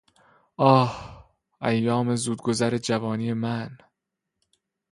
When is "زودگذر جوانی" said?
2.15-3.33